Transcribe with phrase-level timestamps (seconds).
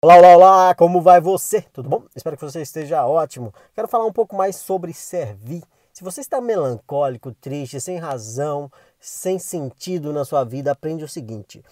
[0.00, 1.60] Olá, olá, olá, como vai você?
[1.60, 2.04] Tudo bom?
[2.14, 3.52] Espero que você esteja ótimo.
[3.74, 5.64] Quero falar um pouco mais sobre servir.
[5.92, 11.64] Se você está melancólico, triste, sem razão, sem sentido na sua vida, aprende o seguinte: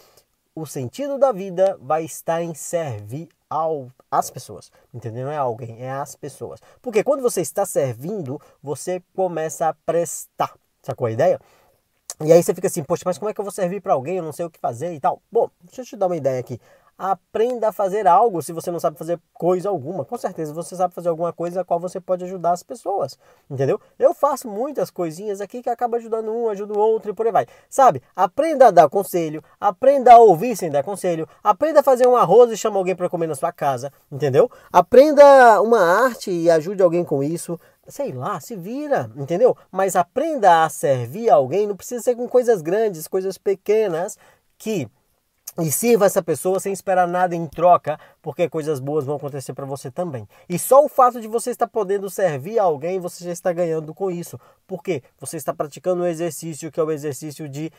[0.57, 5.27] o sentido da vida vai estar em servir ao, às pessoas, entendeu?
[5.27, 6.61] Não é alguém, é as pessoas.
[6.83, 10.53] Porque quando você está servindo, você começa a prestar.
[10.83, 11.41] Sacou a ideia?
[12.25, 14.17] E aí você fica assim, poxa, mas como é que eu vou servir para alguém?
[14.17, 15.23] Eu não sei o que fazer e tal.
[15.31, 16.59] Bom, deixa eu te dar uma ideia aqui.
[16.99, 20.05] Aprenda a fazer algo se você não sabe fazer coisa alguma.
[20.05, 23.19] Com certeza você sabe fazer alguma coisa a qual você pode ajudar as pessoas.
[23.51, 23.81] Entendeu?
[23.99, 27.33] Eu faço muitas coisinhas aqui que acaba ajudando um, ajuda o outro e por aí
[27.33, 27.47] vai.
[27.69, 28.03] Sabe?
[28.15, 32.51] Aprenda a dar conselho, aprenda a ouvir sem dar conselho, aprenda a fazer um arroz
[32.51, 33.93] e chama alguém para comer na sua casa.
[34.11, 34.51] Entendeu?
[34.73, 39.57] Aprenda uma arte e ajude alguém com isso sei lá, se vira, entendeu?
[39.71, 44.19] Mas aprenda a servir alguém, não precisa ser com coisas grandes, coisas pequenas
[44.59, 44.89] que
[45.59, 49.65] e sirva essa pessoa sem esperar nada em troca, porque coisas boas vão acontecer para
[49.65, 50.29] você também.
[50.49, 54.11] E só o fato de você estar podendo servir alguém, você já está ganhando com
[54.11, 54.39] isso.
[54.67, 57.73] Porque você está praticando um exercício que é o exercício de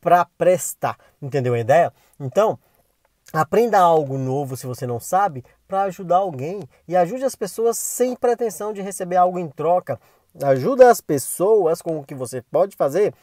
[0.00, 0.98] para prestar.
[1.22, 1.92] Entendeu a ideia?
[2.18, 2.58] Então,
[3.32, 8.14] aprenda algo novo se você não sabe para ajudar alguém e ajude as pessoas sem
[8.14, 10.00] pretensão de receber algo em troca.
[10.42, 13.14] Ajuda as pessoas com o que você pode fazer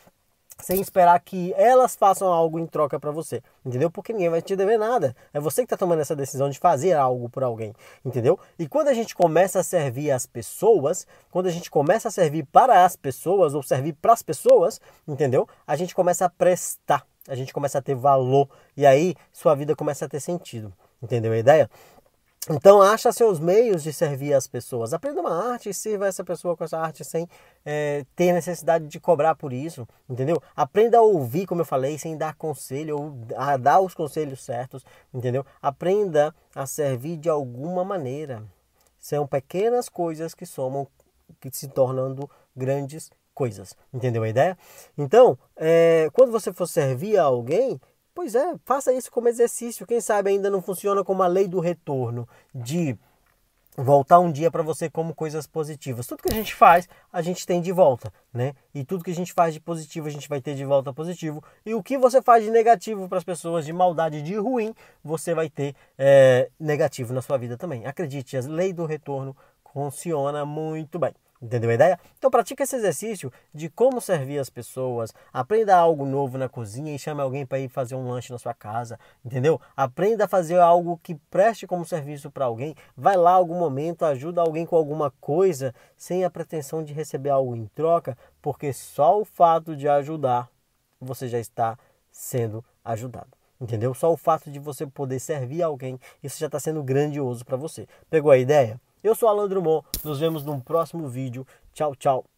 [0.62, 3.90] sem esperar que elas façam algo em troca para você, entendeu?
[3.90, 5.16] Porque ninguém vai te dever nada.
[5.34, 7.74] É você que está tomando essa decisão de fazer algo por alguém,
[8.06, 8.40] entendeu?
[8.58, 12.46] E quando a gente começa a servir as pessoas, quando a gente começa a servir
[12.46, 15.48] para as pessoas ou servir para as pessoas, entendeu?
[15.66, 19.76] A gente começa a prestar, a gente começa a ter valor e aí sua vida
[19.76, 20.74] começa a ter sentido.
[21.02, 21.70] Entendeu a ideia?
[22.50, 24.94] Então, acha seus meios de servir as pessoas.
[24.94, 27.28] Aprenda uma arte e sirva essa pessoa com essa arte sem
[27.64, 30.42] é, ter necessidade de cobrar por isso, entendeu?
[30.56, 34.84] Aprenda a ouvir, como eu falei, sem dar conselho, ou a dar os conselhos certos,
[35.14, 35.46] entendeu?
[35.62, 38.44] Aprenda a servir de alguma maneira.
[39.00, 40.88] São pequenas coisas que somam,
[41.40, 44.58] que se tornando grandes coisas, entendeu a ideia?
[44.98, 47.80] Então, é, quando você for servir a alguém,
[48.22, 49.88] Pois é, faça isso como exercício.
[49.88, 52.96] Quem sabe ainda não funciona como a lei do retorno, de
[53.76, 56.06] voltar um dia para você como coisas positivas.
[56.06, 58.54] Tudo que a gente faz, a gente tem de volta, né?
[58.76, 61.44] E tudo que a gente faz de positivo, a gente vai ter de volta positivo.
[61.66, 64.72] E o que você faz de negativo para as pessoas, de maldade, de ruim,
[65.04, 67.88] você vai ter é, negativo na sua vida também.
[67.88, 69.36] Acredite, a lei do retorno
[69.74, 71.16] funciona muito bem.
[71.42, 72.00] Entendeu a ideia?
[72.20, 75.12] Então pratique esse exercício de como servir as pessoas.
[75.34, 78.54] Aprenda algo novo na cozinha e chame alguém para ir fazer um lanche na sua
[78.54, 79.00] casa.
[79.26, 79.60] Entendeu?
[79.76, 82.76] Aprenda a fazer algo que preste como serviço para alguém.
[82.96, 87.56] Vai lá algum momento, ajuda alguém com alguma coisa sem a pretensão de receber algo
[87.56, 90.48] em troca, porque só o fato de ajudar
[91.00, 91.76] você já está
[92.12, 93.30] sendo ajudado.
[93.60, 93.96] Entendeu?
[93.96, 97.88] Só o fato de você poder servir alguém, isso já está sendo grandioso para você.
[98.12, 98.80] Pegou a ideia?
[99.04, 101.46] Eu sou Alan Drummond, nos vemos num próximo vídeo.
[101.74, 102.31] Tchau, tchau.